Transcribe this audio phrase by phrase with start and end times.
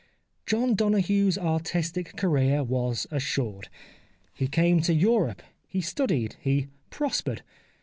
[0.47, 3.69] John Donoghue's artistic career was assured.
[4.33, 7.43] He came to Europe, he studied, he prospered.